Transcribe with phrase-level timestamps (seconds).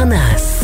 [0.00, 0.59] פרנס.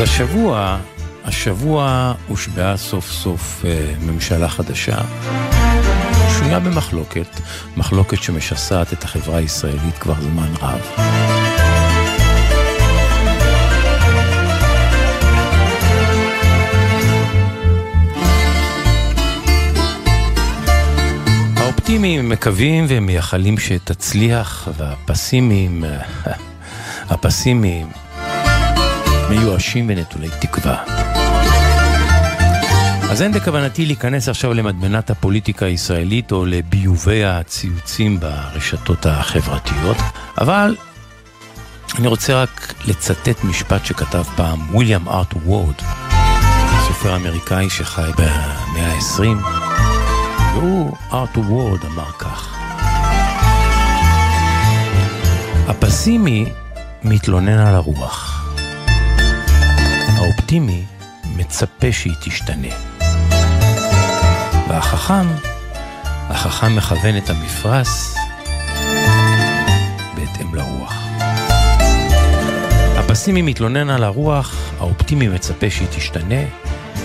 [0.00, 0.78] השבוע,
[1.24, 4.96] השבוע הושבעה סוף סוף אה, ממשלה חדשה,
[6.38, 7.40] שנויה במחלוקת,
[7.76, 10.80] מחלוקת שמשסעת את החברה הישראלית כבר זמן רב.
[21.56, 25.84] האופטימיים מקווים ומייחלים שתצליח, והפסימיים,
[27.10, 27.86] הפסימיים,
[29.30, 30.84] מיואשים ונטולי תקווה.
[33.10, 39.96] אז אין בכוונתי להיכנס עכשיו למדמנת הפוליטיקה הישראלית או לביובי הציוצים ברשתות החברתיות,
[40.40, 40.76] אבל
[41.98, 45.74] אני רוצה רק לצטט משפט שכתב פעם וויליאם ארט וורד,
[46.86, 49.22] סופר אמריקאי שחי במאה ה-20,
[50.54, 52.54] והוא, ארט וורד, אמר כך:
[55.68, 56.46] הפסימי
[57.04, 58.41] מתלונן על הרוח.
[60.22, 60.84] האופטימי
[61.36, 62.74] מצפה שהיא תשתנה.
[64.68, 65.26] והחכם,
[66.04, 67.88] החכם מכוון את המפרש
[70.14, 70.94] בהתאם לרוח.
[72.96, 76.42] הפסימי מתלונן על הרוח, האופטימי מצפה שהיא תשתנה,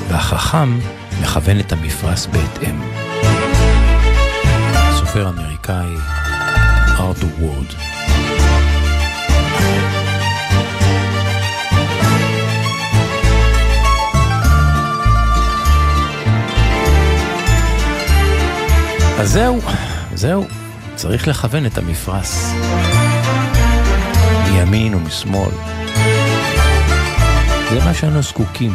[0.07, 0.79] והחכם
[1.21, 2.81] מכוון את המפרש בהתאם.
[4.97, 5.93] סופר אמריקאי
[6.99, 8.06] ארתור וורד
[19.19, 19.59] אז זהו,
[20.13, 20.45] זהו,
[20.95, 22.29] צריך לכוון את המפרש.
[24.51, 25.51] מימין ומשמאל.
[27.69, 28.73] זה מה שאנו זקוקים.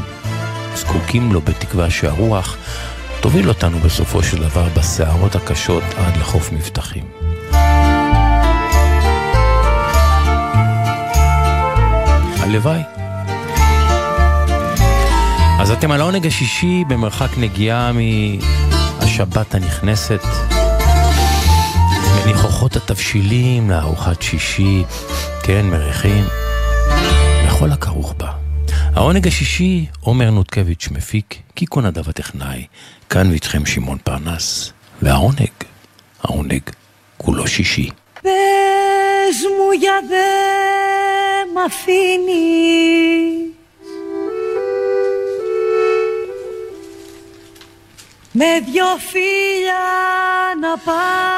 [0.74, 2.56] זקוקים לו בתקווה שהרוח
[3.20, 7.04] תוביל אותנו בסופו של דבר בסערות הקשות עד לחוף מבטחים.
[12.40, 12.82] הלוואי.
[15.60, 17.98] אז אתם על העונג השישי במרחק נגיעה מ...
[19.11, 20.21] השבת הנכנסת,
[22.25, 24.83] מניחוחות התבשילים לארוחת שישי,
[25.43, 26.25] כן, מריחים,
[27.47, 28.31] וכל הכרוך בה.
[28.95, 32.65] העונג השישי, עומר נותקביץ' מפיק, קיקו נדב הטכנאי,
[33.09, 35.49] כאן ואיתכם שמעון פרנס, והעונג,
[36.23, 36.61] העונג,
[37.17, 37.89] כולו שישי.
[38.13, 40.27] פס μου για δε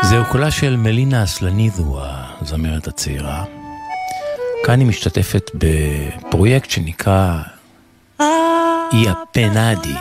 [0.03, 1.99] זהו קולה של מלינה אסלנידו,
[2.41, 3.45] הזמרת הצעירה.
[4.67, 7.39] כאן היא משתתפת בפרויקט שנקרא
[8.21, 9.95] איה פנאדי,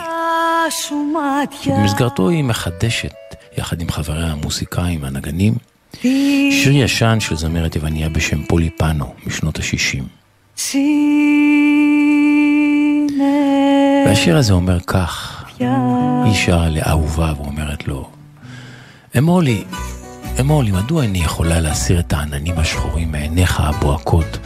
[1.63, 3.13] שבמסגרתו היא מחדשת,
[3.57, 5.53] יחד עם חבריה המוסיקאים והנגנים,
[6.51, 10.03] שיר ישן של זמרת יווניה בשם פוליפנו, משנות ה-60.
[14.05, 18.09] והשיר הזה אומר כך, היא שרה לאהובה ואומרת לו,
[19.17, 19.63] אמור לי,
[20.39, 24.37] אמולי, מדוע איני יכולה להסיר את העננים השחורים מעיניך הבוהקות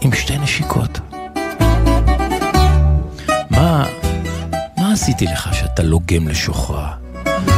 [0.00, 1.00] עם שתי נשיקות?
[3.50, 3.84] מה,
[4.76, 6.92] מה עשיתי לך שאתה לוגם לשוחרה?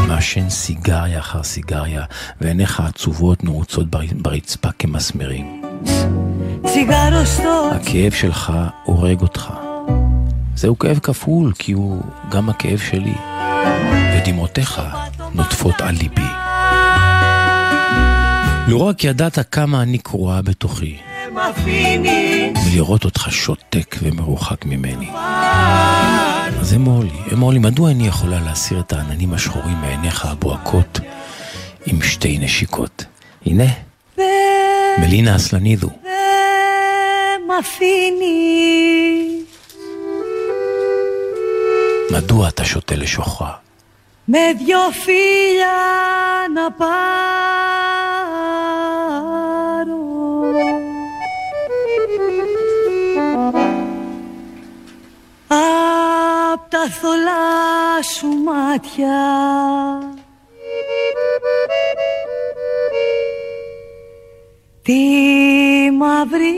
[0.08, 2.04] מעשן סיגריה אחר סיגריה,
[2.40, 3.86] ועיניך עצובות נעוצות
[4.22, 5.62] ברצפה כמסמרים.
[7.72, 8.52] הכאב שלך
[8.84, 9.69] הורג אותך.
[10.60, 13.14] זהו כאב כפול, כי הוא גם הכאב שלי,
[14.14, 14.82] ודמעותיך
[15.34, 16.30] נוטפות על ליבי.
[18.68, 20.96] לו רק ידעת כמה אני קרועה בתוכי,
[22.66, 25.08] מלראות אותך שותק ומרוחק ממני.
[26.60, 31.00] אז אמור לי, אמור לי, מדוע אני יכולה להסיר את העננים השחורים מעיניך הבוהקות
[31.86, 33.04] עם שתי נשיקות?
[33.46, 33.66] הנה,
[34.98, 35.90] מלינה אסלנידו.
[42.11, 43.63] מדוע אתה שותה לשוחרה?
[44.27, 45.77] με δυο φίλια
[46.53, 46.95] να πάρω
[56.53, 59.23] απ' τα θολά σου μάτια
[64.81, 65.01] τη
[65.97, 66.55] μαύρη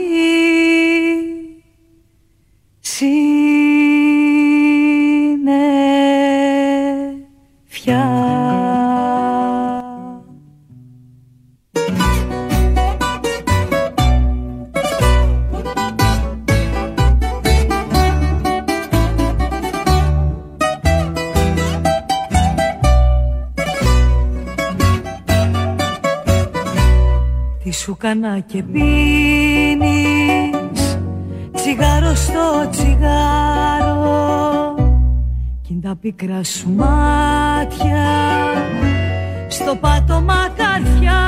[27.95, 29.91] κάνα και πίνεις.
[31.51, 34.13] Τσιγάρο στο τσιγάρο
[35.61, 38.05] κι τα πικρά σου μάτια.
[39.47, 41.21] Στο πάτωμα καρδιά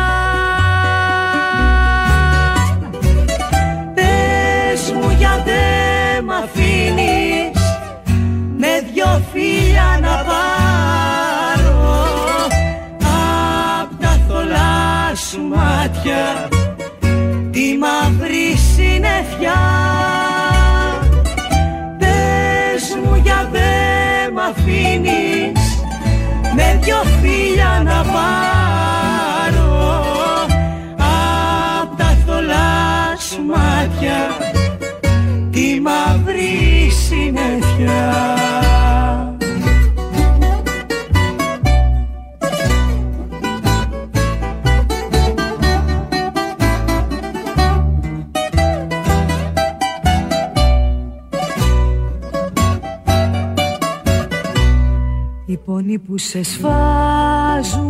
[55.95, 57.89] πόνοι που σε σφάζουν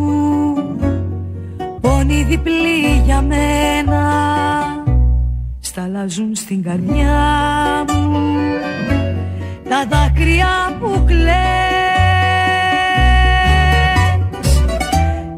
[1.82, 4.04] Πόνοι διπλή για μένα
[5.60, 8.34] Σταλάζουν στην καρδιά μου.
[9.70, 11.26] Τα δάκρυα που κλαις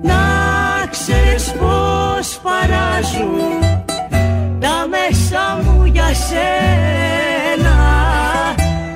[0.02, 0.18] Να
[0.92, 3.60] ξέρεις πως παράζουν
[4.60, 7.76] Τα μέσα μου για σένα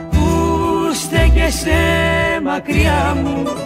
[0.10, 0.28] Που
[0.94, 2.12] στέκεσαι
[2.44, 3.61] μακριά μου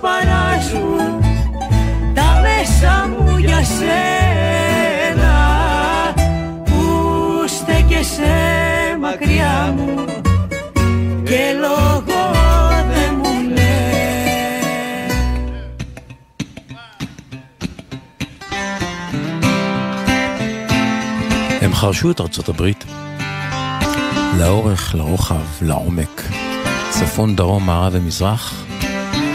[0.00, 1.22] παράζουν
[2.14, 5.34] τα μέσα μου για σένα
[6.64, 6.82] που
[7.46, 8.34] στέκεσαι
[9.00, 10.04] μακριά μου
[11.24, 12.24] και λόγο
[21.84, 22.84] חרשו את ארצות הברית
[24.38, 26.22] לאורך, לרוחב, לעומק,
[26.90, 28.64] צפון, דרום, מערב ומזרח,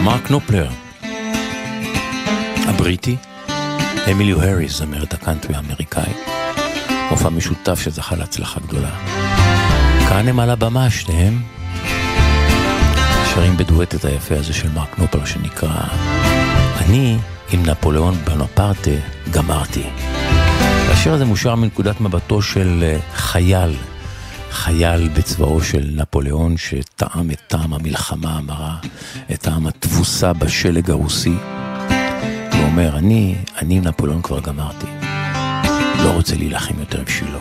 [0.03, 0.69] מרק נופלר,
[2.67, 3.15] הבריטי,
[4.11, 6.13] אמיליו האריס, זמרת הקאנטרי האמריקאי,
[7.11, 8.91] מופע משותף שזכה להצלחה גדולה.
[10.09, 11.41] כאן הם על הבמה, שניהם
[13.33, 15.81] שרים בדואט את היפה הזה של מרק נופלר שנקרא
[16.77, 17.17] אני
[17.51, 18.91] עם נפוליאון בנפרטה
[19.31, 19.83] גמרתי.
[20.91, 23.75] השיר הזה מושר מנקודת מבטו של אה, חייל,
[24.55, 28.77] חייל בצבאו של נפוליאון שטעם את טעם המלחמה המרה,
[29.31, 31.35] את טעם התבוסה בשלג הרוסי.
[32.53, 34.87] הוא אומר, אני, אני נפוליאון כבר גמרתי,
[36.03, 37.39] לא רוצה להילחם יותר בשבילו.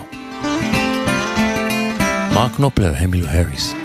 [2.34, 3.83] מרק נופלר, המילו הריס.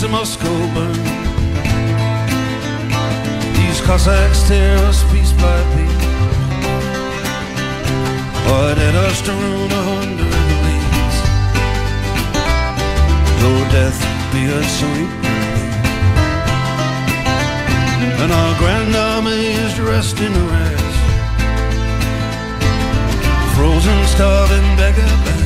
[0.00, 0.94] To Moscow burn.
[3.54, 6.04] These Cossacks tear us piece by piece.
[8.50, 11.18] Or let us to ruin under the leaves.
[13.40, 14.00] Though death
[14.32, 15.12] be a sweet
[18.22, 20.96] And our grand army is dressed in rags.
[23.54, 25.39] Frozen, starving beggar.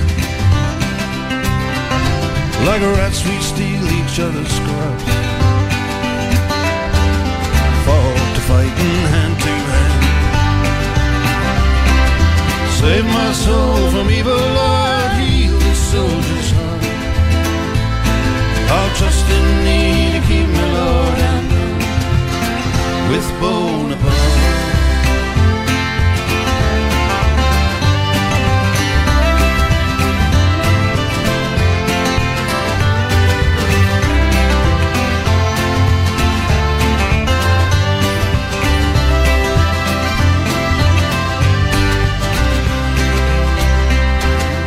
[2.66, 5.04] Like rats we steal each other's scraps
[7.85, 10.04] Fall to fighting hand to hand.
[12.80, 16.85] Save my soul from evil, Lord, heal the soldier's heart.
[18.76, 21.49] I'll trust in thee to keep me, Lord, and
[23.11, 24.34] with Bonaparte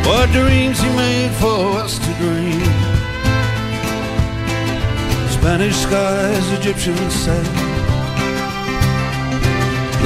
[0.08, 2.64] What dreams he made for us to dream.
[5.28, 7.46] Spanish skies, Egyptian sand.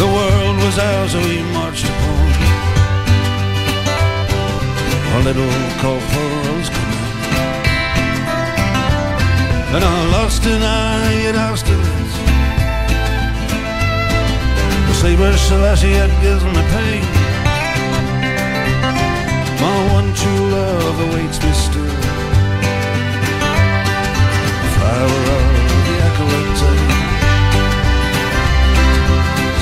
[0.00, 2.23] The world was ours and we marched upon.
[5.14, 7.66] A little corporal's command
[9.75, 12.14] And I lost an eye at Austerlitz
[14.88, 17.22] The saber Selassie had given me pain
[20.73, 21.97] love awaits me still.
[24.75, 25.45] Flower of
[25.87, 26.62] the acolyte.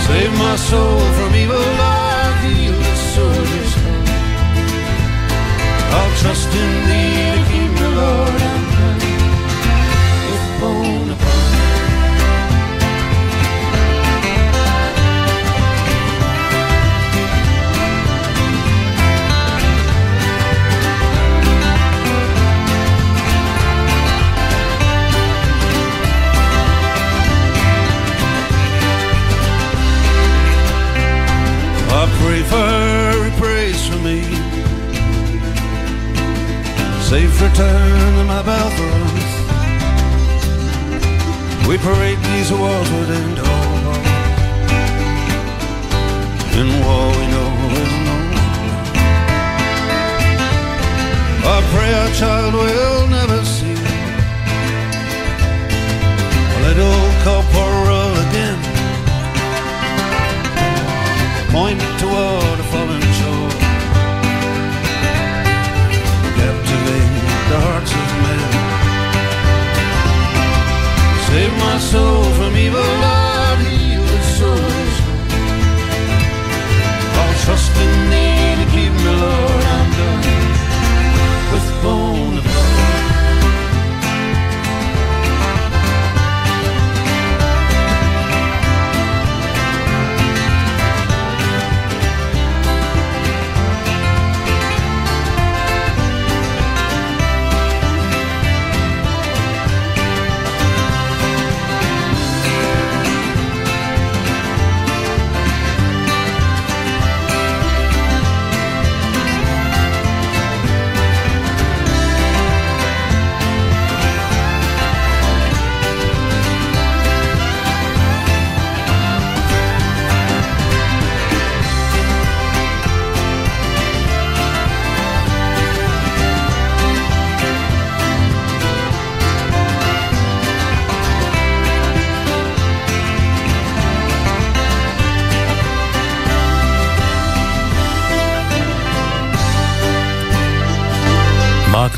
[0.07, 1.69] Save my soul from evil,
[2.43, 4.09] heal the soldier's heart.
[5.99, 8.60] I'll trust in thee to keep me, Lord,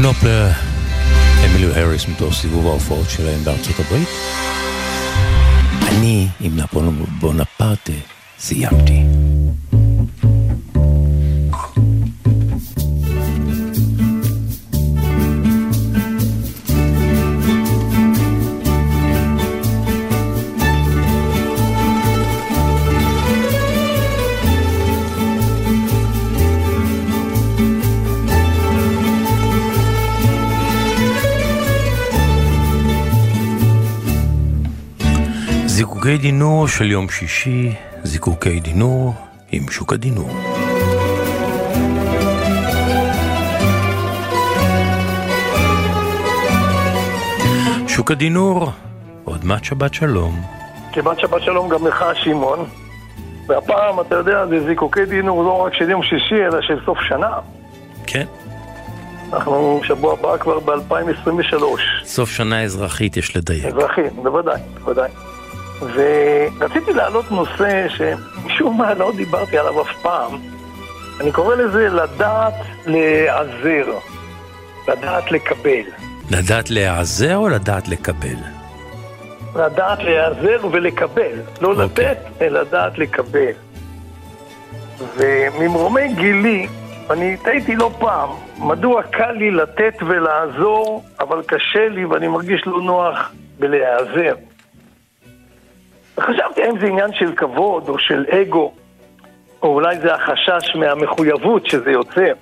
[0.03, 0.51] מרק נופלר,
[1.45, 4.09] אמיליו האריס מתוך סיבוב ההופעות שלהם בארצות הברית.
[5.89, 7.93] אני עם נפולון בונפרטה
[8.39, 9.03] סיימתי.
[36.13, 39.15] זיקוקי דינור של יום שישי, זיקוקי דינור
[39.53, 40.31] עם שוק הדינור.
[47.89, 48.71] שוק הדינור,
[49.25, 50.43] עוד מעט שבת שלום.
[50.93, 52.67] כמעט שבת שלום גם לך, שמעון.
[53.47, 57.31] והפעם, אתה יודע, זה זיקוקי דינור לא רק של יום שישי, אלא של סוף שנה.
[58.07, 58.27] כן,
[59.33, 61.63] אנחנו שבוע הבא כבר ב-2023.
[62.05, 63.65] סוף שנה אזרחית יש לדייק.
[63.65, 65.32] אזרחי, בוודאי, בוודאי.
[65.83, 70.39] ורציתי להעלות נושא שמשום מה לא דיברתי עליו אף פעם.
[71.21, 72.55] אני קורא לזה לדעת
[72.87, 73.93] להיעזר,
[74.89, 75.83] לדעת לקבל.
[76.31, 78.37] לדעת להיעזר או לדעת לקבל?
[79.57, 81.85] לדעת להיעזר ולקבל, לא אוקיי.
[81.85, 83.53] לתת, אלא לדעת לקבל.
[85.17, 86.67] וממרומי גילי,
[87.11, 92.81] אני טעיתי לא פעם, מדוע קל לי לתת ולעזור, אבל קשה לי ואני מרגיש לא
[92.83, 94.35] נוח בלהיעזר.
[96.19, 98.73] וחשבתי האם זה עניין של כבוד או של אגו,
[99.63, 102.33] או אולי זה החשש מהמחויבות שזה יוצר.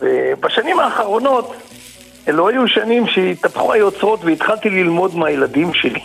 [0.00, 1.54] ובשנים האחרונות,
[2.28, 6.00] אלו היו שנים שהתהפכו היוצרות והתחלתי ללמוד מהילדים שלי.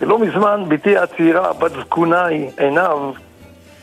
[0.00, 3.14] ולא מזמן בתי הצעירה, בת זקוניי, עינב,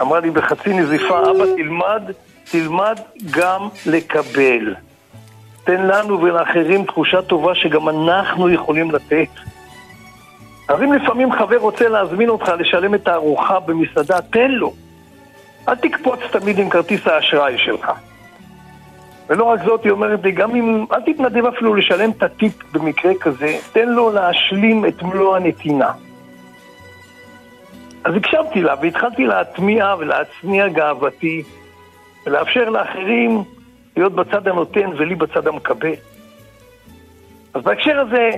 [0.02, 2.04] אמרה לי בחצי נזיפה, אבא תלמד,
[2.52, 3.00] תלמד
[3.32, 4.76] גם לקבל.
[5.64, 9.30] תן לנו ולאחרים תחושה טובה שגם אנחנו יכולים לתת.
[10.68, 14.74] אז אם לפעמים חבר רוצה להזמין אותך לשלם את הארוחה במסעדה, תן לו.
[15.68, 17.92] אל תקפוץ תמיד עם כרטיס האשראי שלך.
[19.30, 23.14] ולא רק זאת, היא אומרת לי, גם אם, אל תתנדב אפילו לשלם את הטיפ במקרה
[23.22, 25.92] כזה, תן לו להשלים את מלוא הנתינה.
[28.04, 31.44] אז הקשבתי לה והתחלתי להטמיע ולהצניע גאוותי
[32.26, 33.44] ולאפשר לאחרים
[33.98, 35.94] להיות בצד הנותן ולי בצד המקבל.
[37.54, 38.30] אז בהקשר הזה,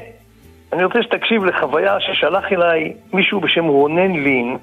[0.74, 4.58] אני רוצה שתקשיב לחוויה ששלח אליי מישהו בשם רונן לין.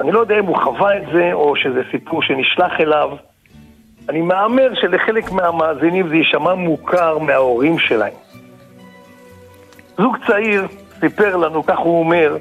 [0.00, 3.10] אני לא יודע אם הוא חווה את זה או שזה סיפור שנשלח אליו.
[4.08, 8.12] אני מהמר שלחלק מהמאזינים זה יישמע מוכר מההורים שלהם.
[9.96, 10.66] זוג צעיר
[11.00, 12.36] סיפר לנו, כך הוא אומר,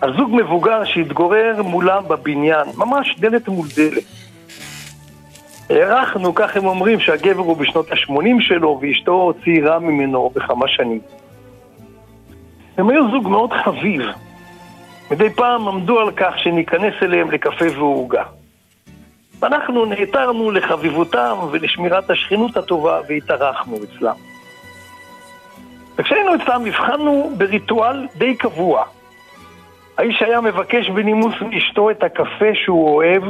[0.00, 4.04] על זוג מבוגר שהתגורר מולם בבניין, ממש דלת מול דלת.
[5.70, 11.00] הערכנו, כך הם אומרים, שהגבר הוא בשנות ה-80 שלו ואשתו צעירה ממנו בכמה שנים.
[12.78, 14.02] הם היו זוג מאוד חביב.
[15.10, 18.22] מדי פעם עמדו על כך שניכנס אליהם לקפה ועוגה.
[19.40, 24.14] ואנחנו נעתרנו לחביבותם ולשמירת השכנות הטובה והתארחנו אצלם.
[25.96, 28.84] וכשהיינו אצלם הבחנו בריטואל די קבוע.
[29.98, 33.22] האיש היה מבקש בנימוס מאשתו את הקפה שהוא אוהב,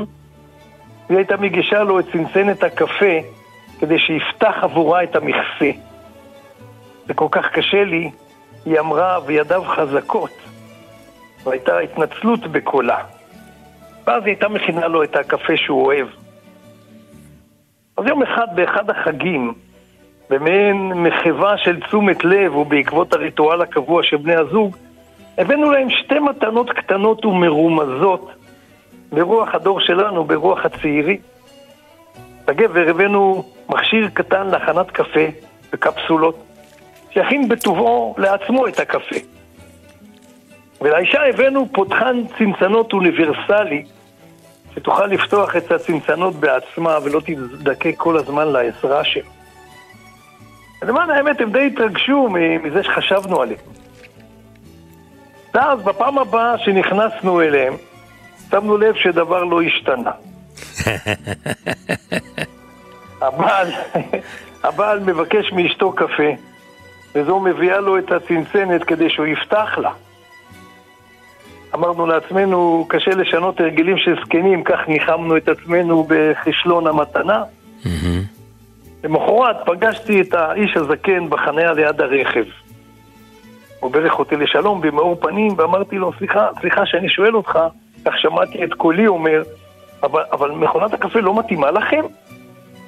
[1.09, 3.17] והיא הייתה מגישה לו את צנצנת הקפה
[3.81, 5.71] כדי שיפתח עבורה את המכסה.
[7.07, 8.11] זה כל כך קשה לי,
[8.65, 10.31] היא אמרה, וידיו חזקות.
[11.45, 12.99] והייתה התנצלות בקולה.
[14.07, 16.07] ואז היא הייתה מכינה לו את הקפה שהוא אוהב.
[17.97, 19.55] אז יום אחד, באחד החגים,
[20.31, 24.77] במעין מחווה של תשומת לב ובעקבות הריטואל הקבוע של בני הזוג,
[25.39, 28.31] הבאנו להם שתי מתנות קטנות ומרומזות
[29.13, 31.19] ברוח הדור שלנו, ברוח הצעירי.
[32.49, 35.27] לגבר הבאנו מכשיר קטן להכנת קפה
[35.73, 36.37] בקפסולות,
[37.15, 39.17] שיכין בטובעו לעצמו את הקפה.
[40.81, 43.85] ולאישה הבאנו פותחן צנצנות אוניברסלי,
[44.75, 49.31] שתוכל לפתוח את הצנצנות בעצמה ולא תזדקק כל הזמן לעזרה שלו.
[50.83, 52.29] למען האמת, הם די התרגשו
[52.63, 53.61] מזה שחשבנו עליהם.
[55.55, 57.75] ואז בפעם הבאה שנכנסנו אליהם,
[58.51, 60.11] שמנו לב שדבר לא השתנה.
[63.23, 63.69] הבעל,
[64.65, 66.33] הבעל מבקש מאשתו קפה,
[67.15, 69.91] וזו מביאה לו את הצנצנת כדי שהוא יפתח לה.
[71.75, 77.43] אמרנו לעצמנו, קשה לשנות הרגלים של זקנים, כך ניחמנו את עצמנו בכישלון המתנה.
[79.05, 82.45] למחרת פגשתי את האיש הזקן בחניה ליד הרכב.
[83.81, 87.59] הוא ברך אותי לשלום במאור פנים, ואמרתי לו, סליחה, סליחה שאני שואל אותך,
[88.05, 89.43] כך שמעתי את קולי אומר,
[90.03, 92.03] אבל, אבל מכונת הקפה לא מתאימה לכם?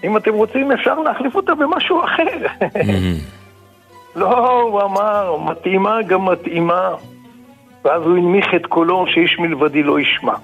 [0.04, 2.68] אם אתם רוצים אפשר להחליף אותה במשהו אחר.
[4.16, 6.94] לא, הוא אמר, מתאימה גם מתאימה.
[7.84, 10.34] ואז הוא הנמיך את קולו שאיש מלבדי לא ישמע.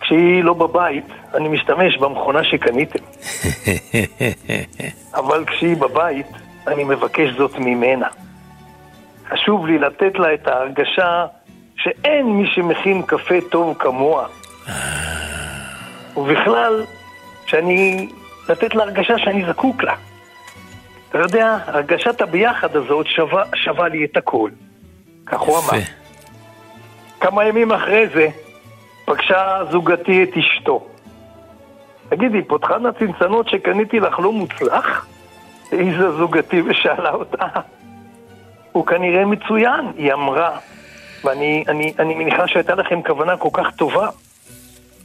[0.00, 1.04] כשהיא לא בבית,
[1.34, 2.98] אני משתמש במכונה שקניתם.
[5.20, 6.26] אבל כשהיא בבית,
[6.66, 8.06] אני מבקש זאת ממנה.
[9.28, 11.26] חשוב לי לתת לה את ההרגשה
[11.76, 14.26] שאין מי שמכין קפה טוב כמוה.
[16.16, 16.84] ובכלל,
[17.46, 18.08] שאני...
[18.48, 19.94] לתת לה הרגשה שאני זקוק לה.
[21.08, 24.50] אתה יודע, הרגשת הביחד הזאת שווה, שווה לי את הכל.
[25.26, 25.82] כך הוא אמר.
[27.20, 28.28] כמה ימים אחרי זה,
[29.04, 30.86] פגשה זוגתי את אשתו.
[32.08, 35.06] תגידי, פותחן הצנצנות שקניתי לך לא מוצלח?
[35.72, 37.46] העיזה זוגתי ושאלה אותה,
[38.72, 40.58] הוא כנראה מצוין, היא אמרה.
[41.24, 44.08] ואני אני, אני מניחה שהייתה לכם כוונה כל כך טובה,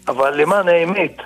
[0.08, 1.18] אבל למען האמת,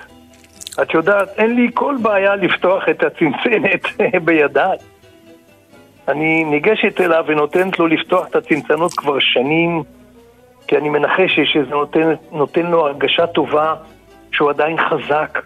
[0.82, 3.86] את יודעת, אין לי כל בעיה לפתוח את הצנצנת
[4.24, 4.76] בידיי.
[6.08, 9.82] אני ניגשת אליו ונותנת לו לפתוח את הצנצנות כבר שנים,
[10.66, 13.74] כי אני מנחש שזה נותן, נותן לו הרגשה טובה
[14.32, 15.38] שהוא עדיין חזק.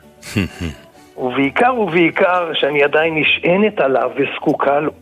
[1.23, 4.93] ובעיקר ובעיקר שאני עדיין נשענת עליו וזקוקה לו.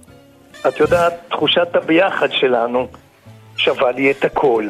[0.68, 2.88] את יודעת, תחושת הביחד שלנו
[3.56, 4.64] שווה לי את הכל.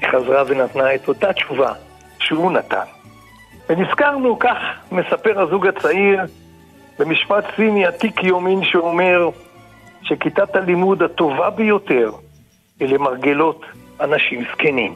[0.00, 1.72] היא חזרה ונתנה את אותה תשובה
[2.18, 2.99] שהוא נתן.
[3.70, 4.56] ונזכרנו, כך
[4.92, 6.20] מספר הזוג הצעיר,
[6.98, 9.30] במשפט סיני עתיק יומין שאומר
[10.02, 12.10] שכיתת הלימוד הטובה ביותר
[12.80, 13.62] היא למרגלות
[14.00, 14.94] אנשים זקנים.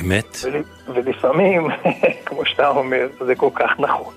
[0.00, 0.36] אמת.
[0.44, 0.62] ול,
[0.94, 1.68] ולפעמים,
[2.26, 4.14] כמו שאתה אומר, זה כל כך נכון.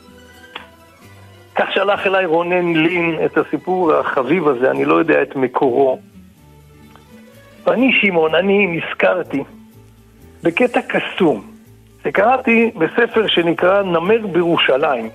[1.55, 5.99] כך שלח אליי רונן לין את הסיפור החביב הזה, אני לא יודע את מקורו.
[7.65, 9.43] ואני, שמעון, אני נזכרתי
[10.43, 11.52] בקטע קסום
[12.03, 15.09] שקראתי בספר שנקרא נמר בירושלים.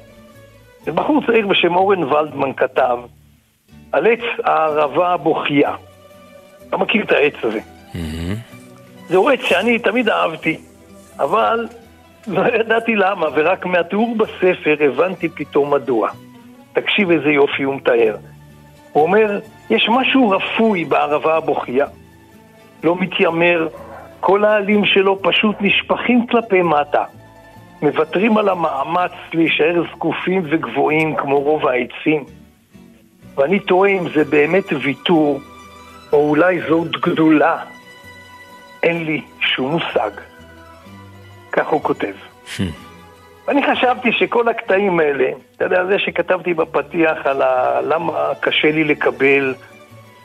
[0.87, 2.99] בחור צעיר בשם אורן ולדמן כתב
[3.93, 5.75] על עץ הערבה הבוכייה.
[6.69, 7.61] אתה מכיר את העץ הזה.
[9.09, 10.59] זהו עץ שאני תמיד אהבתי,
[11.19, 11.67] אבל
[12.27, 16.11] לא ידעתי למה, ורק מהתיאור בספר הבנתי פתאום מדוע.
[16.73, 18.17] תקשיב איזה יופי הוא מתאר.
[18.93, 21.87] הוא אומר, יש משהו רפוי בערבה הבוכייה.
[22.85, 23.69] לא מתיימר,
[24.21, 27.05] כל העלים שלו פשוט נשפכים כלפי מטה.
[27.83, 32.25] מוותרים על המאמץ להישאר זקופים וגבוהים כמו רוב העצים.
[33.37, 35.41] ואני תוהה אם זה באמת ויתור,
[36.13, 37.57] או אולי זאת גדולה.
[38.83, 40.11] אין לי שום מושג.
[41.53, 42.15] כך הוא כותב.
[43.47, 47.81] ואני חשבתי שכל הקטעים האלה, אתה יודע, זה שכתבתי בפתיח על ה...
[47.81, 49.55] למה קשה לי לקבל,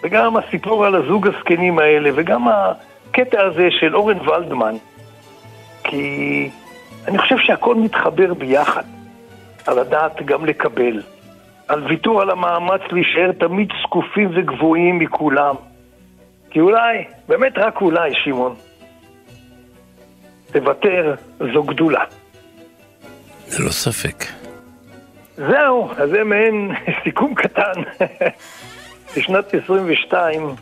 [0.04, 2.48] וגם הסיפור על הזוג הזקנים האלה, וגם
[3.14, 4.76] הקטע הזה של אורן ולדמן,
[5.84, 6.50] כי
[7.08, 8.84] אני חושב שהכל מתחבר ביחד,
[9.68, 11.02] על הדעת גם לקבל,
[11.68, 15.56] על ויתור על המאמץ להישאר תמיד זקופים וגבוהים מכולם.
[16.50, 18.56] כי אולי, באמת רק אולי, שמעון,
[20.52, 21.16] תוותר,
[21.54, 22.04] זו גדולה.
[23.60, 24.26] ללא ספק.
[25.38, 26.72] זהו, אז זה מעין
[27.04, 27.82] סיכום קטן
[29.18, 30.56] לשנת 22,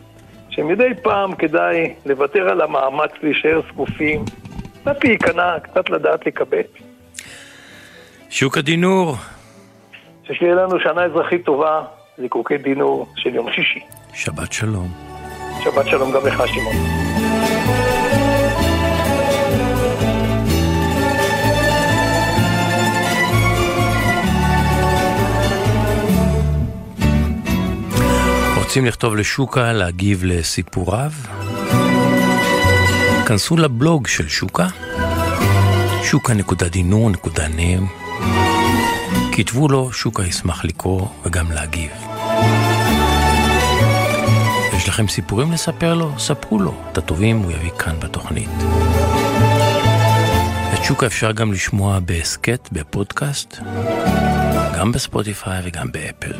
[0.52, 4.24] שמדי פעם כדאי לוותר על המאמץ להישאר זקופים,
[4.80, 6.62] קצת להיכנע, קצת לדעת לקבל.
[8.30, 9.14] שוק הדינור,
[10.24, 11.82] ששיהיה לנו שנה אזרחית טובה,
[12.18, 13.80] זיקוקי דינור של יום שישי.
[14.14, 14.88] שבת שלום.
[15.64, 17.91] שבת שלום גם לך, שמעון.
[28.72, 31.12] רוצים לכתוב לשוקה, להגיב לסיפוריו?
[33.26, 34.66] כנסו לבלוג של שוקה,
[36.02, 37.86] שוקה.דינור.נם
[39.32, 41.90] כתבו לו, שוקה ישמח לקרוא וגם להגיב.
[44.76, 46.18] יש לכם סיפורים לספר לו?
[46.18, 46.74] ספרו לו.
[46.92, 48.50] את הטובים הוא יביא כאן בתוכנית.
[50.74, 53.56] את שוקה אפשר גם לשמוע בהסכת, בפודקאסט,
[54.78, 56.32] גם בספוטיפיי וגם באפל.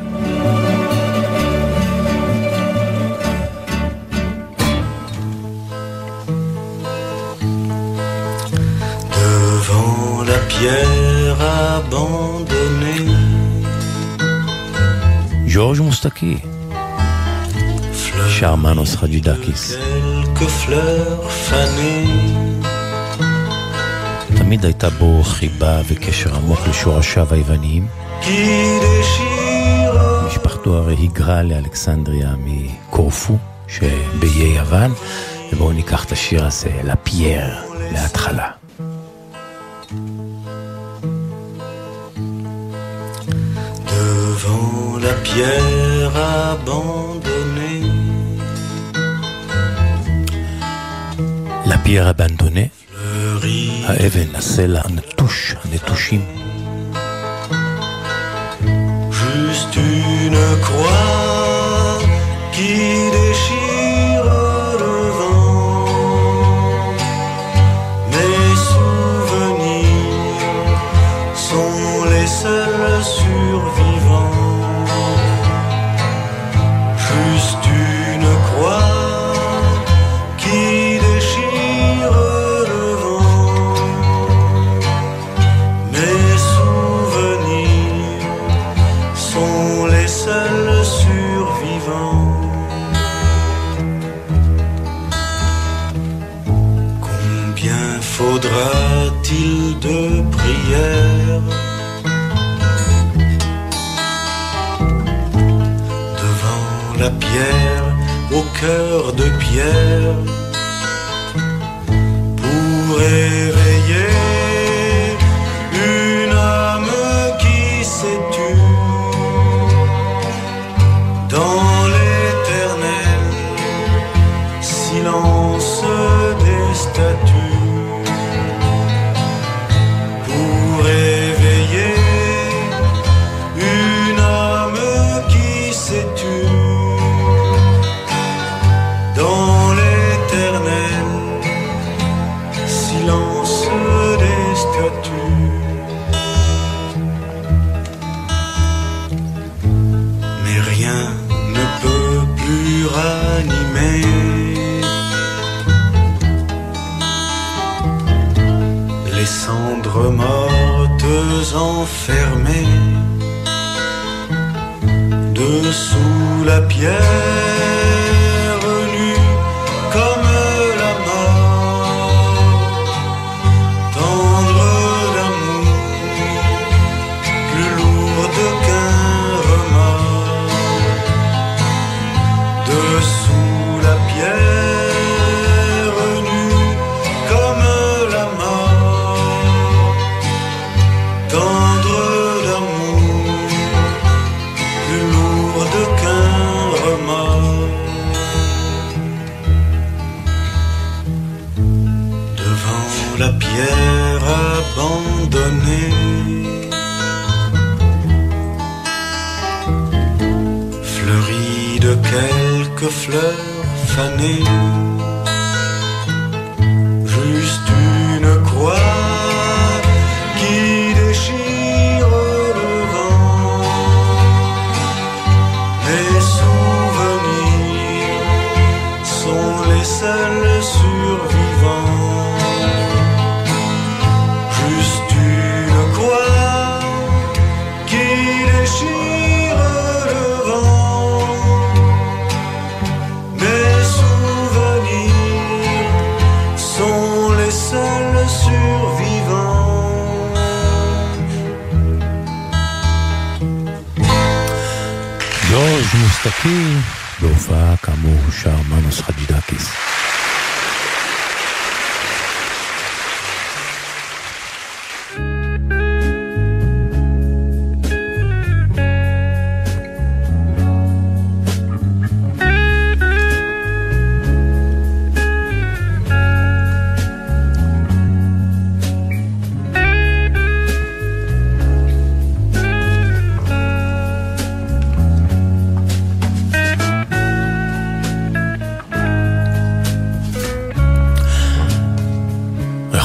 [10.62, 11.42] Devant la pierre
[11.77, 13.09] abandonnée,
[15.46, 16.37] ג'ורג' מוסטקי,
[18.29, 19.75] שר מנוס חג'ידקיס.
[19.75, 22.09] quelques fleurs fanées.
[24.37, 27.87] תמיד הייתה בו חיבה וקשר עמוק לשורשיו היווניים.
[30.27, 33.37] משפחתו הרי היגרה לאלכסנדריה מקורפו
[33.68, 34.92] שבאיי יוון,
[35.53, 37.46] ובואו ניקח את השיר הזה, לפייר,
[37.92, 38.51] להתחלה.
[45.05, 46.17] la pierre
[46.51, 47.83] abandonnée.
[51.65, 56.21] לפייר הבנדונה, Fleurie האבן, הסלע, הנטוש, הנטושים.
[59.12, 61.99] juste une croix
[62.53, 62.73] qui
[63.15, 63.61] déchire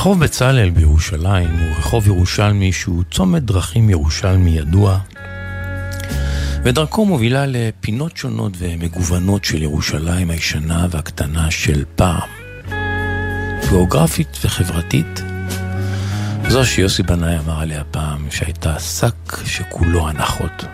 [0.07, 4.99] רחוב בצלאל בירושלים הוא רחוב ירושלמי שהוא צומת דרכים ירושלמי ידוע,
[6.63, 12.29] ודרכו מובילה לפינות שונות ומגוונות של ירושלים הישנה והקטנה של פעם.
[13.69, 15.21] גיאוגרפית וחברתית,
[16.47, 20.65] זו שיוסי בנאי אמר עליה פעם, שהייתה שק שכולו הנחות.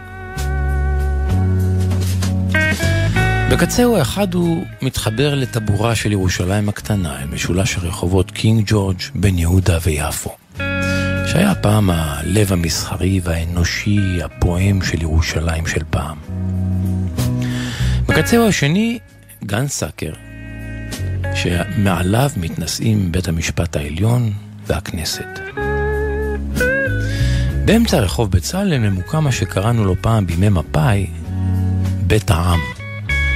[3.53, 9.77] בקצהו האחד הוא מתחבר לטבורה של ירושלים הקטנה, אל משולש הרחובות קינג ג'ורג', בן יהודה
[9.83, 10.29] ויפו,
[11.27, 16.17] שהיה פעם הלב המסחרי והאנושי הפועם של ירושלים של פעם.
[18.07, 18.99] בקצהו השני,
[19.43, 20.13] גן סאקר,
[21.35, 24.33] שמעליו מתנשאים בית המשפט העליון
[24.67, 25.39] והכנסת.
[27.65, 31.07] באמצע רחוב בצלאל ממוקם מה שקראנו לו פעם בימי מפא"י,
[32.07, 32.59] בית העם.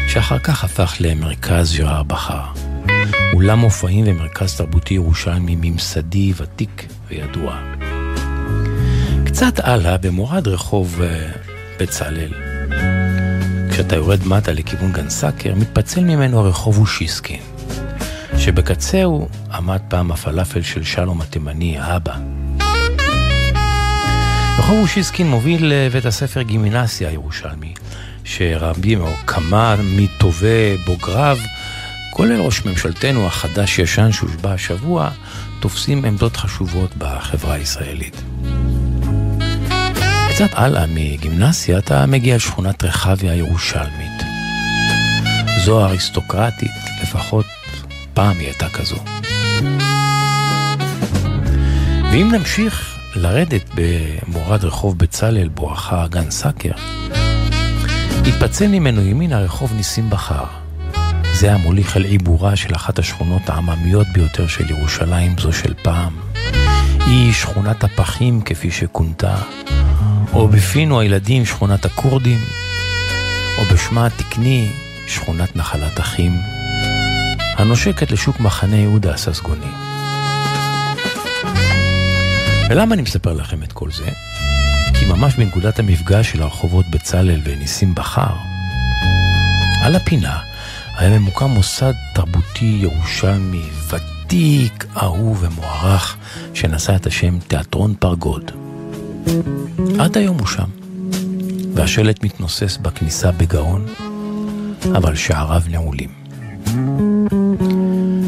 [0.08, 2.44] שאחר כך הפך למרכז ז'רר בחר.
[3.34, 7.60] אולם מופעים ומרכז תרבותי ירושלמי ממסדי, ותיק וידוע.
[9.26, 11.30] קצת הלאה, במורד רחוב אה,
[11.80, 12.34] בצלאל,
[13.72, 17.42] כשאתה יורד מטה לכיוון גן סאקר, מתפצל ממנו הרחוב אוסישקין,
[18.38, 22.16] שבקצהו עמד פעם הפלאפל של שלום התימני, האבא.
[24.60, 27.74] רחוב אוסישקין מוביל לבית הספר גימנסיה הירושלמי,
[28.28, 31.38] שרבים או כמה מטובי בוגריו,
[32.12, 35.10] כולל ראש ממשלתנו החדש-ישן שהושבע השבוע,
[35.60, 38.22] תופסים עמדות חשובות בחברה הישראלית.
[40.30, 44.22] קצת הלאה מגימנסיה אתה מגיע לשכונת רחביה הירושלמית.
[45.66, 46.72] זו אריסטוקרטית,
[47.04, 47.46] לפחות
[48.14, 48.98] פעם היא הייתה כזו.
[52.12, 56.72] ואם נמשיך לרדת במורד רחוב בצלאל בואכה גן סאקר,
[58.28, 60.44] התפצל ממנו ימינה רחוב ניסים בכר.
[61.34, 66.14] זה המוליך אל עיבורה של אחת השכונות העממיות ביותר של ירושלים, זו של פעם.
[67.06, 69.36] היא שכונת הפחים כפי שכונתה,
[70.34, 72.40] או בפינו הילדים שכונת הכורדים,
[73.58, 74.72] או בשמה התקני
[75.08, 76.32] שכונת נחלת אחים,
[77.58, 79.72] הנושקת לשוק מחנה יהודה הססגוני.
[82.70, 84.27] ולמה אני מספר לכם את כל זה?
[85.00, 88.34] כי ממש בנקודת המפגש של הרחובות בצלאל וניסים בכר,
[89.82, 90.40] על הפינה
[90.98, 96.18] היה ממוקם מוסד תרבותי ירושלמי ותיק, אהוב ומוערך,
[96.54, 98.52] שנשא את השם תיאטרון פרגוד.
[100.00, 100.70] עד היום הוא שם,
[101.74, 103.86] והשלט מתנוסס בכניסה בגאון,
[104.96, 106.10] אבל שעריו נעולים.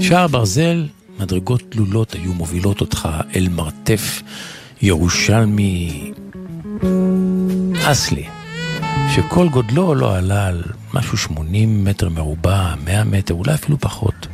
[0.02, 0.88] שער ברזל,
[1.20, 4.22] מדרגות תלולות היו מובילות אותך אל מרתף
[4.82, 6.12] ירושלמי
[7.92, 8.26] אסלי,
[9.16, 10.64] שכל גודלו לא עלה על
[10.94, 14.28] משהו 80 מטר מרובע, 100 מטר, אולי אפילו פחות.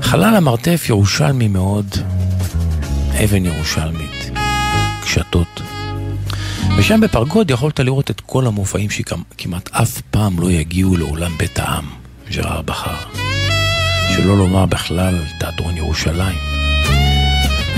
[0.00, 1.86] חלל המרתף ירושלמי מאוד,
[3.24, 4.30] אבן ירושלמית,
[5.02, 5.60] קשתות.
[6.76, 11.84] ושם בפרגוד יכולת לראות את כל המופעים שכמעט אף פעם לא יגיעו לאולם בית העם,
[12.30, 12.96] ז'רר בחר.
[14.16, 16.49] שלא לומר בכלל תיאטרון ירושלים.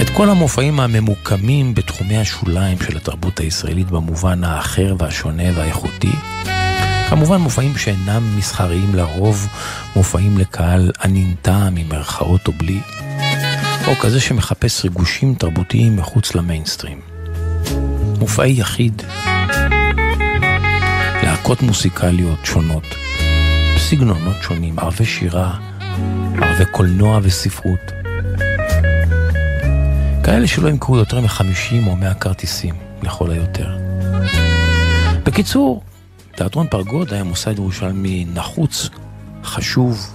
[0.01, 6.13] את כל המופעים הממוקמים בתחומי השוליים של התרבות הישראלית במובן האחר והשונה והאיכותי.
[7.09, 9.49] כמובן מופעים שאינם מסחריים לרוב,
[9.97, 12.81] מופעים לקהל ענינתה ממרכאות או בלי,
[13.87, 17.01] או כזה שמחפש ריגושים תרבותיים מחוץ למיינסטרים.
[18.19, 19.03] מופעי יחיד,
[21.23, 22.85] להקות מוסיקליות שונות,
[23.79, 25.59] סגנונות שונים, ערבי שירה,
[26.43, 28.02] ערבי קולנוע וספרות.
[30.33, 33.69] כאלה שלא ימכרו יותר מ-50 או 100 כרטיסים, לכל היותר.
[35.25, 35.83] בקיצור,
[36.37, 38.89] תיאטרון פרגוד היה מוסד ירושלמי נחוץ,
[39.45, 40.15] חשוב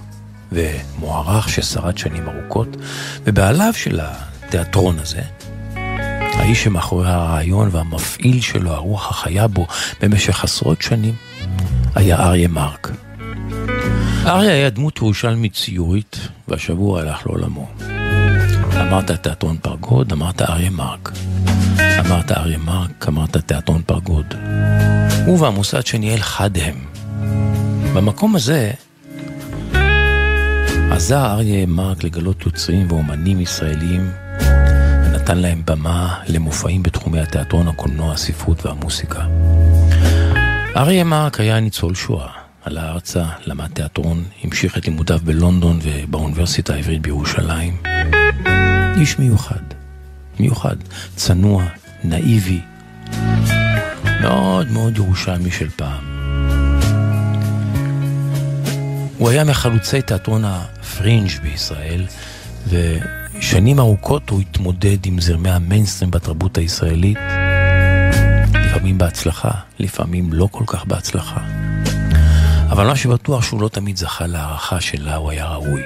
[0.52, 2.76] ומוערך ששרד שנים ארוכות,
[3.24, 5.22] ובעליו של התיאטרון הזה,
[6.34, 9.66] האיש שמאחורי הרעיון והמפעיל שלו, הרוח החיה בו
[10.00, 11.14] במשך עשרות שנים,
[11.94, 12.90] היה אריה מרק.
[14.26, 17.68] אריה היה דמות ירושלמית ציורית, והשבוע הלך לעולמו.
[18.80, 21.12] אמרת תיאטרון פרגוד, אמרת אריה מרק.
[21.98, 24.34] אמרת אריה מרק, אמרת תיאטרון פרגוד.
[25.26, 26.74] הוא והמוסד שניהל חד הם.
[27.94, 28.70] במקום הזה
[30.90, 34.10] עזר אריה מרק לגלות יוצרים ואומנים ישראלים
[35.04, 39.26] ונתן להם במה למופעים בתחומי התיאטרון, הקולנוע, הספרות והמוסיקה.
[40.76, 42.28] אריה מרק היה ניצול שואה.
[42.64, 47.97] עלה ארצה, למד תיאטרון, המשיך את לימודיו בלונדון ובאוניברסיטה העברית בירושלים.
[48.96, 49.62] איש מיוחד,
[50.40, 50.76] מיוחד,
[51.16, 51.64] צנוע,
[52.04, 52.60] נאיבי,
[54.20, 56.18] מאוד מאוד ירושלמי של פעם.
[59.18, 62.06] הוא היה מחלוצי תיאטרון הפרינג' בישראל,
[62.68, 67.18] ושנים ארוכות הוא התמודד עם זרמי המיינסטרים בתרבות הישראלית,
[68.54, 71.40] לפעמים בהצלחה, לפעמים לא כל כך בהצלחה.
[72.70, 75.82] אבל מה שבטוח שהוא לא תמיד זכה להערכה שלה הוא היה ראוי.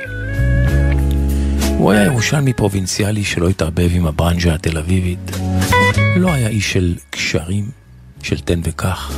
[1.82, 5.30] הוא היה ירושלמי פרובינציאלי שלא התערבב עם הברנז'ה התל אביבית.
[6.16, 7.70] לא היה איש של קשרים,
[8.22, 9.12] של תן וקח.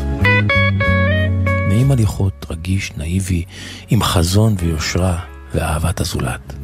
[1.68, 3.44] נעים הליכות, רגיש, נאיבי,
[3.90, 5.18] עם חזון ויושרה
[5.55, 6.55] ואהבת הזולת.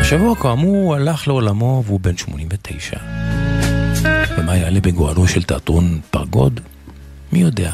[0.00, 2.96] השבוע כאמור הלך לעולמו והוא בן 89.
[4.38, 6.60] ומה יעלה בגורלו של תיאטרון פרגוד?
[7.32, 7.72] מי יודע.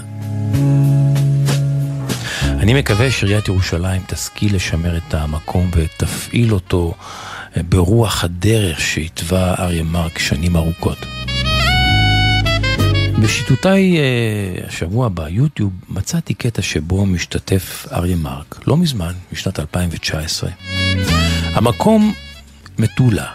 [2.67, 6.95] אני מקווה שעיריית ירושלים תשכיל לשמר את המקום ותפעיל אותו
[7.57, 10.99] אה, ברוח הדרך שהתווה אריה מרק שנים ארוכות.
[13.23, 20.51] בשיטוטיי אה, השבוע ביוטיוב מצאתי קטע שבו משתתף אריה מרק, לא מזמן, משנת 2019.
[21.55, 22.15] המקום
[22.79, 23.27] מטולה,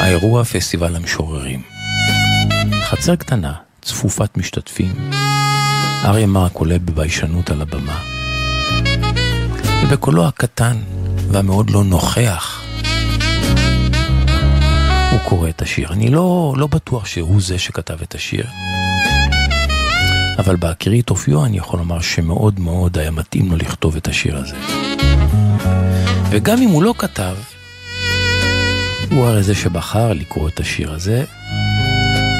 [0.00, 1.62] האירוע פסטיבל המשוררים.
[2.82, 3.52] חצר קטנה,
[3.82, 5.10] צפופת משתתפים.
[6.04, 8.13] אריה מרק עולה בביישנות על הבמה.
[9.94, 10.76] ובקולו הקטן
[11.28, 12.62] והמאוד לא נוכח,
[15.10, 15.92] הוא קורא את השיר.
[15.92, 18.46] אני לא, לא בטוח שהוא זה שכתב את השיר,
[20.38, 24.36] אבל בהכירי את אופיו אני יכול לומר שמאוד מאוד היה מתאים לו לכתוב את השיר
[24.36, 24.56] הזה.
[26.30, 27.36] וגם אם הוא לא כתב,
[29.10, 31.24] הוא הרי זה שבחר לקרוא את השיר הזה,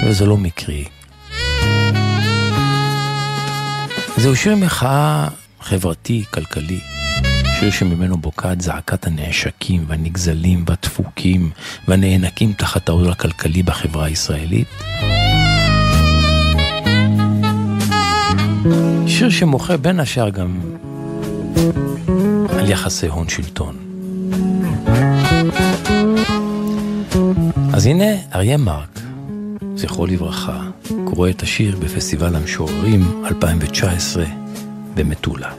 [0.07, 0.85] וזה לא מקרי.
[4.17, 5.29] זהו שיר מחאה
[5.61, 6.81] חברתי, כלכלי,
[7.65, 11.51] שיר שממנו בוקעת זעקת הנעשקים והנגזלים והדפוקים
[11.89, 14.69] והנאנקים תחת העול הכלכלי בחברה הישראלית.
[19.07, 20.61] שיר שמוחה בין השאר גם
[22.59, 23.77] על יחסי הון שלטון.
[27.73, 29.01] אז הנה אריה מרק,
[29.77, 30.61] זכרו לברכה,
[31.05, 34.25] קורא את השיר בפסטיבל המשוררים 2019
[34.95, 35.51] במטולה.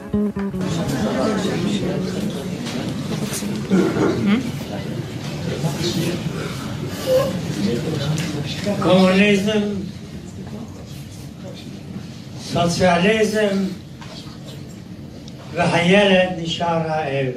[8.82, 9.62] קומוניזם,
[12.52, 13.64] סוציאליזם,
[15.54, 17.32] והילד נשאר רעב.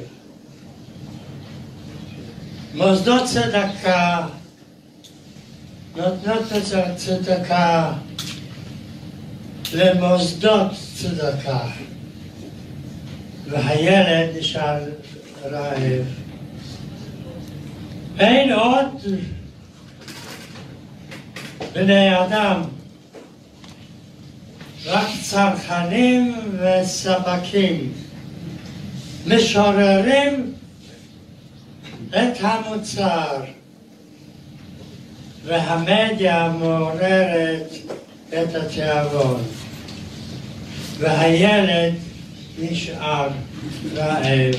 [2.74, 4.26] מוסדות צדקה
[5.96, 7.92] נותנות את הצדקה
[9.72, 11.58] למוסדות צדקה,
[13.46, 14.78] והילד נשאר
[15.44, 16.29] רעב.
[18.20, 18.86] אין עוד
[21.72, 22.62] בני אדם,
[24.86, 27.92] רק צרכנים וספקים,
[29.26, 30.52] משוררים
[32.08, 33.42] את המוצר,
[35.44, 37.74] והמדיה מעוררת
[38.28, 39.42] את התיאבון,
[40.98, 41.94] והילד
[42.58, 43.28] נשאר
[43.94, 44.54] רעב.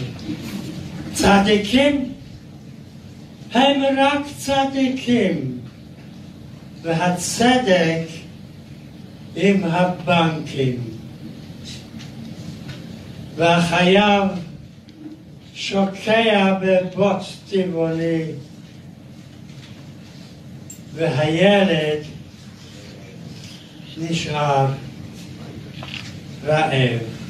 [1.13, 2.13] צדיקים
[3.53, 5.59] הם רק צדיקים,
[6.81, 8.07] והצדק
[9.35, 10.83] עם הבנקים.
[13.35, 14.23] והחייב
[15.53, 18.23] שוקע בבוט טבעוני,
[20.95, 22.03] והילד
[23.97, 24.67] נשאר
[26.45, 27.20] רעב.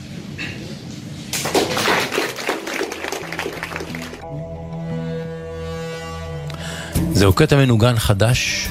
[7.22, 8.70] זהו קטע מנוגן חדש,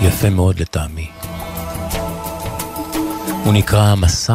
[0.00, 1.10] יפה מאוד לטעמי.
[3.44, 4.34] הוא נקרא המסע.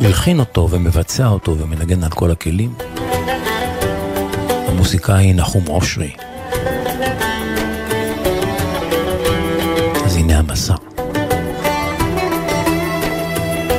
[0.00, 2.74] הלחין אותו ומבצע אותו ומנגן על כל הכלים.
[4.68, 6.12] המוסיקאי נחום אושרי.
[10.04, 10.74] אז הנה המסע.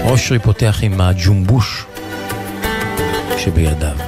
[0.03, 1.85] אושרי פותח עם הג'ומבוש
[3.37, 4.04] שבידיו.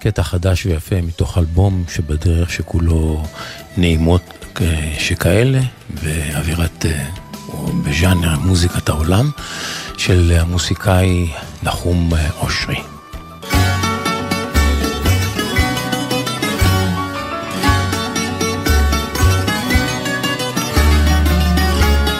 [0.00, 3.24] קטע חדש ויפה מתוך אלבום שבדרך שכולו
[3.76, 4.22] נעימות
[4.60, 5.60] אה, שכאלה,
[6.02, 7.06] באווירת, אה,
[7.48, 9.30] או בז'אנר מוזיקת העולם,
[9.96, 11.28] של המוסיקאי
[11.62, 12.80] נחום אה, אושרי.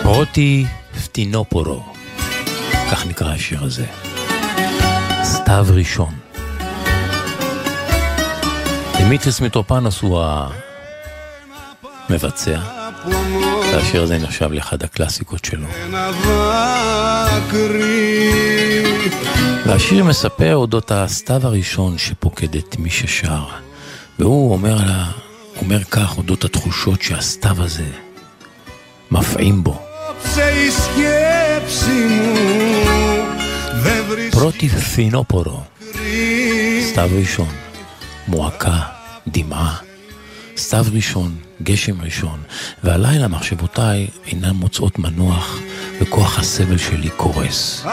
[0.03, 0.67] פרוטי
[1.05, 1.83] פטינופורו,
[2.91, 3.87] כך נקרא השיר הזה.
[5.23, 6.30] סתיו ראשון.
[9.01, 10.23] דמיטריס מיטרופנוס הוא
[12.09, 12.59] המבצע,
[13.73, 15.67] והשיר הזה נחשב לאחד הקלאסיקות שלו.
[19.67, 23.45] והשיר מספר אודות הסתיו הראשון שפוקד את מי ששר,
[24.19, 25.05] והוא אומר, לה,
[25.61, 27.91] אומר כך אודות התחושות שהסתיו הזה
[29.11, 29.83] מפעים בו.
[34.31, 35.61] פרוטי פינופורו,
[36.83, 37.49] סתיו ראשון,
[38.31, 38.79] מועקה,
[39.27, 39.77] דמעה,
[40.57, 42.41] סתיו ראשון, גשם ראשון,
[42.85, 45.59] והלילה מחשבותיי אינן מוצאות מנוח,
[46.01, 47.85] וכוח הסבל שלי קורס.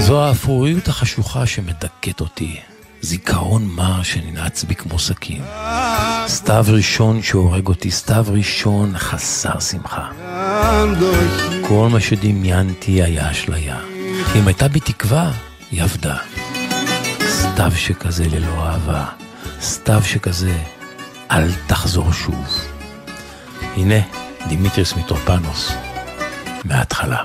[0.00, 2.60] זו האפוריות החשוכה שמדכאת אותי,
[3.00, 5.42] זיכרון מר שננעץ בי כמו סכין.
[6.26, 10.08] סתיו ראשון שהורג אותי, סתיו ראשון חסר שמחה.
[11.68, 13.76] כל מה שדמיינתי היה אשליה.
[14.36, 15.32] אם הייתה בי תקווה,
[15.70, 16.16] היא אבדה.
[17.28, 19.04] סתיו שכזה ללא אהבה,
[19.60, 20.58] סתיו שכזה,
[21.30, 22.64] אל תחזור שוב.
[23.76, 24.00] הנה,
[24.48, 25.72] דימיטריס מיטרופנוס,
[26.64, 27.24] מההתחלה.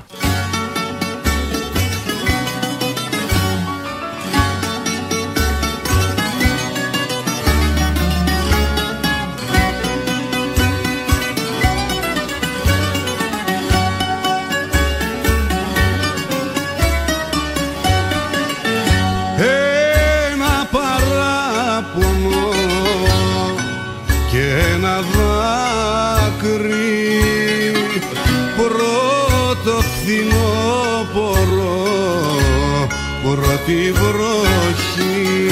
[33.65, 35.49] Πρώτη βροχή.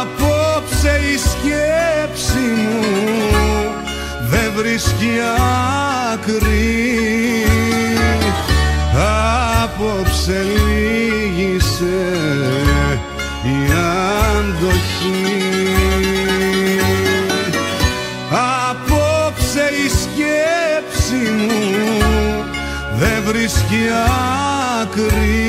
[0.00, 2.84] Απόψε η σκέψη μου
[4.30, 5.10] δεν βρίσκει
[6.12, 7.44] άκρη.
[9.62, 12.02] Απόψε λύγησε
[13.42, 13.72] η
[14.36, 15.32] αντοχή.
[18.70, 22.44] Απόψε η σκέψη μου
[22.98, 24.31] δεν βρίσκει άκρη
[24.94, 25.41] Good.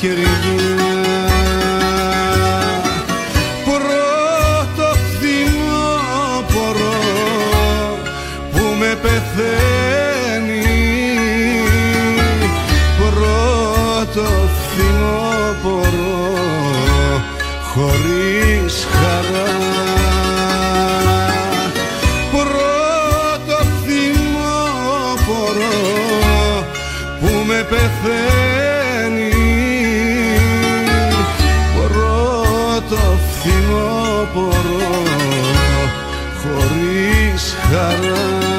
[0.00, 0.57] χέρι
[33.28, 35.02] φθινόπωρο
[36.42, 38.57] χωρίς χαρά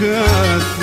[0.00, 0.73] dejas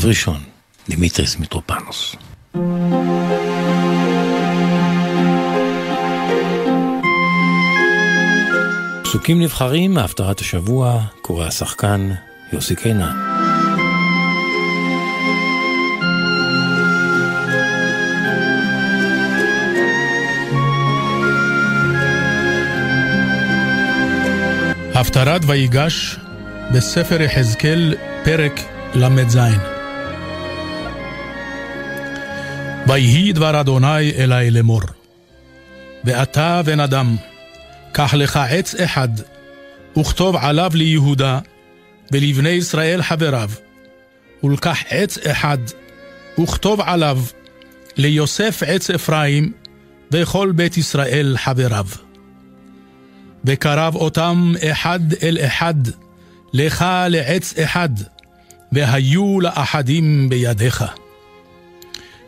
[0.00, 0.42] סתיו ראשון,
[0.88, 2.16] דימיטריס מיטרופנוס.
[9.02, 12.10] פסוקים נבחרים מהפטרת השבוע, קורא השחקן
[12.52, 13.16] יוסי קינן.
[24.94, 26.16] הפטרת ויגש
[26.74, 27.94] בספר יחזקאל,
[28.24, 28.60] פרק
[28.94, 29.79] ל"ז.
[32.90, 34.80] ויהי דבר אדוני אלי לאמור,
[36.04, 37.16] ואתה בן אדם,
[37.92, 39.08] קח לך עץ אחד,
[39.98, 41.38] וכתוב עליו ליהודה,
[42.12, 43.50] ולבני ישראל חבריו,
[44.42, 45.58] ולקח עץ אחד,
[46.40, 47.18] וכתוב עליו
[47.96, 49.52] ליוסף עץ אפרים,
[50.12, 51.86] וכל בית ישראל חבריו.
[53.44, 55.74] וקרב אותם אחד אל אחד,
[56.52, 57.90] לך לעץ אחד,
[58.72, 60.99] והיו לאחדים בידיך.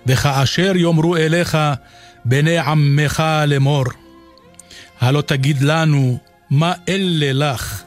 [0.06, 1.58] וכאשר יאמרו אליך
[2.24, 3.84] בני עמך לאמור,
[5.00, 6.18] הלא תגיד לנו
[6.50, 7.82] מה אלה לך.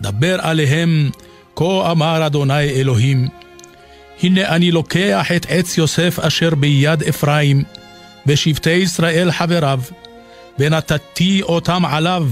[0.00, 1.10] דבר עליהם,
[1.56, 3.28] כה אמר אדוני אלוהים,
[4.22, 7.64] הנה אני לוקח את עץ יוסף אשר ביד אפרים,
[8.26, 9.80] ושבטי ישראל חבריו,
[10.58, 12.26] ונתתי אותם עליו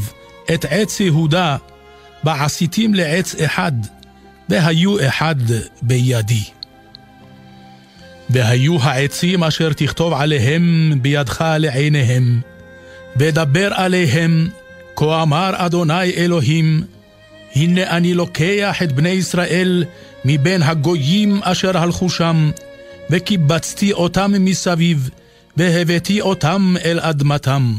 [0.55, 1.57] את עץ יהודה,
[2.25, 3.73] ועשיתים לעץ אחד,
[4.49, 5.37] והיו אחד
[5.83, 6.56] בידי.
[8.31, 12.41] והיו העצים אשר תכתוב עליהם בידך לעיניהם,
[13.17, 14.49] ודבר עליהם,
[14.97, 16.83] כה אמר אדוני אלוהים,
[17.55, 19.85] הנה אני לוקח את בני ישראל
[20.25, 22.51] מבין הגויים אשר הלכו שם,
[23.11, 25.11] וקיבצתי אותם מסביב,
[25.57, 27.75] והבאתי אותם אל אדמתם.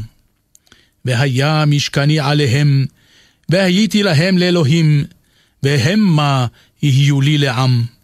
[1.04, 2.86] והיה משכני עליהם,
[3.48, 5.04] והייתי להם לאלוהים,
[5.62, 6.46] והמה
[6.82, 7.97] יהיו לי לעם.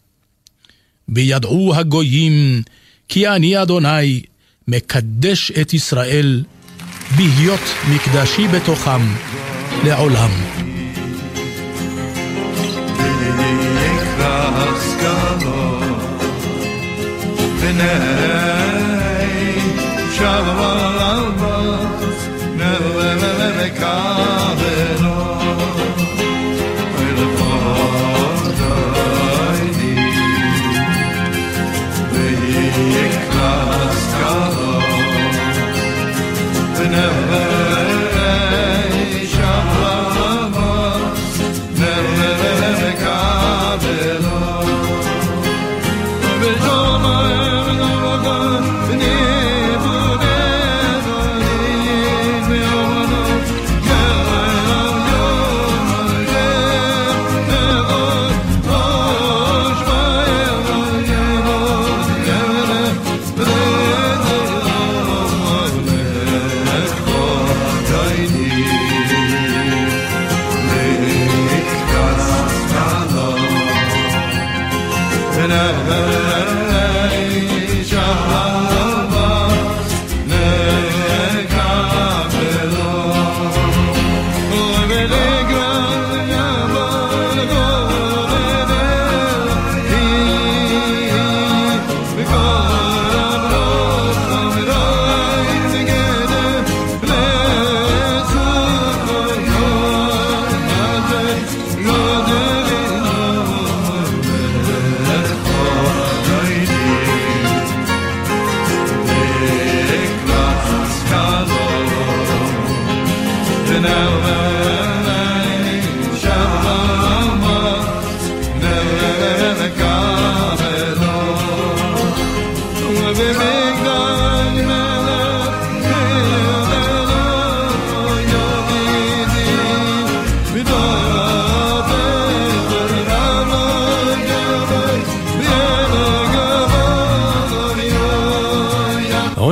[1.09, 2.63] וידעו הגויים,
[3.09, 4.23] כי אני אדוני,
[4.69, 6.45] מקדש את ישראל,
[7.17, 9.01] בהיות מקדשי בתוכם
[9.85, 10.31] לעולם.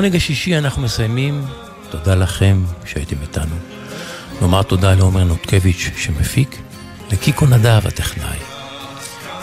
[0.03, 1.45] בעונג השישי אנחנו מסיימים.
[1.91, 3.72] תודה לכם שהייתם איתנו.
[4.43, 6.59] נאמר תודה לעומר נותקביץ' שמפיק,
[7.13, 8.39] לקיקו נדב הטכנאי.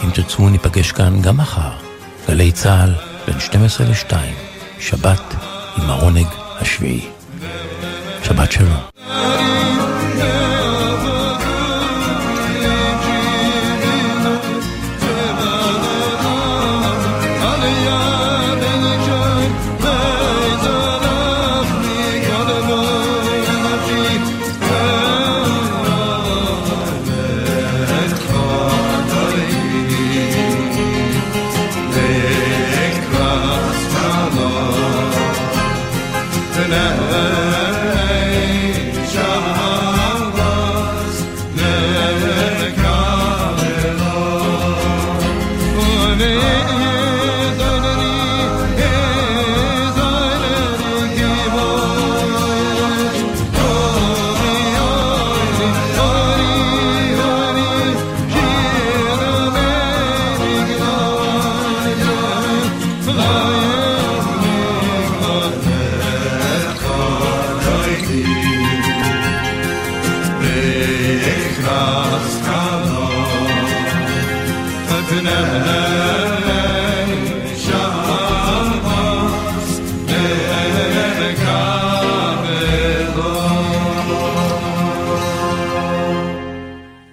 [0.04, 1.72] אם תרצו ניפגש כאן גם מחר,
[2.28, 2.94] גלי צה"ל,
[3.28, 4.14] בין 12 ל-2,
[4.80, 5.36] שבת
[5.78, 6.28] עם העונג
[6.62, 7.10] השביעי.
[8.24, 8.99] שבת שלום.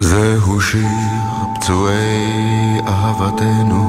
[0.00, 0.88] זהו שיר
[1.54, 3.84] פצועי אהבתנו,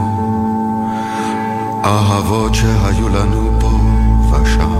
[1.86, 3.72] אהבות שהיו לנו פה
[4.32, 4.74] ושם.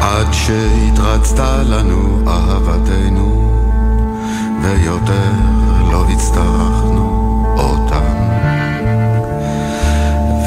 [0.00, 3.33] עד שהתרצתה לנו אהבתנו,
[4.64, 5.32] ויותר
[5.92, 8.04] לא הצטרכנו אותם.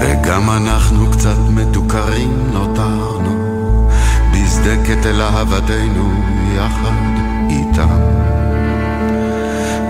[0.02, 3.90] וגם אנחנו קצת מדוכרים נותרנו,
[4.34, 6.24] בסדקת אל אהבתנו
[6.56, 6.92] יחד
[7.50, 7.90] איתם.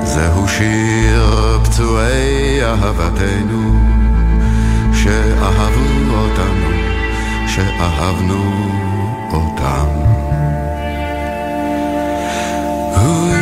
[0.03, 3.79] זהו שיר פצועי אהבתנו,
[4.93, 6.69] שאהבו אותנו,
[7.47, 8.43] שאהבנו
[9.33, 9.87] אותם.
[12.95, 13.36] אוי,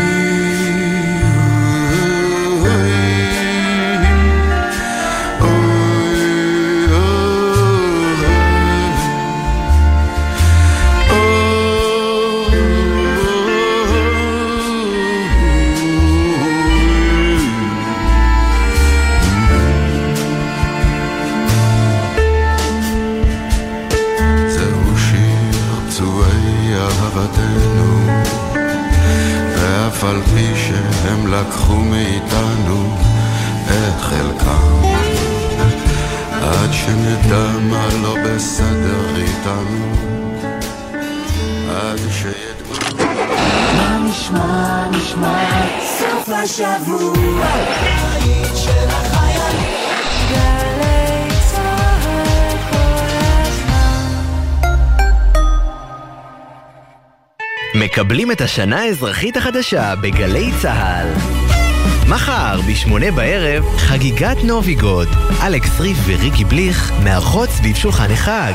[31.76, 32.95] לקחו מאיתנו
[33.65, 34.82] את חלקם,
[36.32, 39.93] עד שנדע מה לא בסדר איתנו,
[41.69, 42.95] עד שידעו...
[43.78, 45.43] מה נשמע, נשמע,
[45.99, 47.45] סוף השבוע,
[48.11, 49.73] היית של החיילים.
[50.32, 52.78] גלי צהל כל
[53.41, 54.15] הזמן.
[57.76, 61.44] מקבלים את השנה האזרחית החדשה בגלי צה"ל.
[62.09, 65.07] מחר, בשמונה בערב, חגיגת נוביגוד.
[65.43, 68.53] אלכס ריף וריקי בליך מארחות סביב שולחן החג.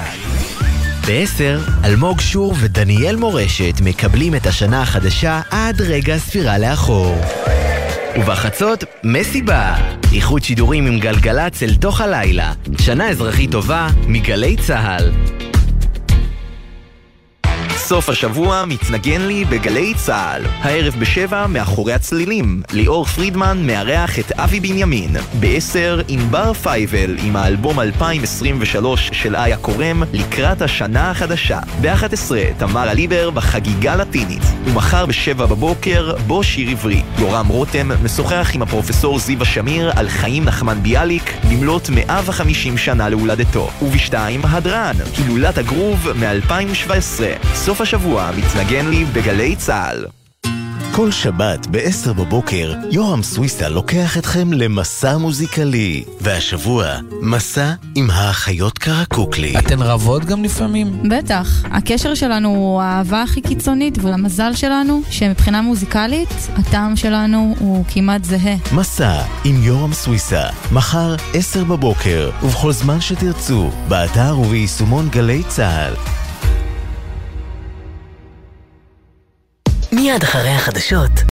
[1.07, 7.16] בעשר, אלמוג שור ודניאל מורשת מקבלים את השנה החדשה עד רגע הספירה לאחור.
[8.16, 9.74] ובחצות, מסיבה.
[10.12, 12.53] איחוד שידורים עם גלגלצ אל תוך הלילה.
[12.80, 15.39] שנה אזרחית טובה מגלי צה"ל.
[17.91, 20.43] סוף השבוע מתנגן לי בגלי צה"ל.
[20.61, 22.62] הערב בשבע, מאחורי הצלילים.
[22.72, 25.16] ליאור פרידמן מארח את אבי בנימין.
[25.41, 31.61] בעשר, ענבר פייבל עם האלבום 2023 של איה קורם לקראת השנה החדשה.
[31.80, 34.43] ב-11, תמרה ליבר בחגיגה לטינית.
[34.64, 37.03] ומחר בשבע בבוקר, בו שיר עברי.
[37.18, 43.70] יורם רותם משוחח עם הפרופסור זיווה שמיר על חיים נחמן ביאליק במלאת 150 שנה להולדתו.
[43.82, 47.22] ובשתיים, הדרן, הילולת הגרוב מ-2017.
[47.55, 50.07] סוף השבוע מתנגן לי בגלי צה"ל.
[50.93, 56.05] כל שבת ב-10 בבוקר, יורם סוויסה לוקח אתכם למסע מוזיקלי.
[56.20, 56.87] והשבוע,
[57.22, 59.59] מסע עם האחיות קרקוקלי.
[59.59, 61.03] אתן רבות גם לפעמים?
[61.11, 61.64] בטח.
[61.70, 68.57] הקשר שלנו הוא האהבה הכי קיצונית, והמזל שלנו, שמבחינה מוזיקלית, הטעם שלנו הוא כמעט זהה.
[68.74, 76.20] מסע עם יורם סוויסה, מחר 10 בבוקר, ובכל זמן שתרצו, באתר וביישומון גלי צה"ל.
[79.93, 81.11] מיד אחרי החדשות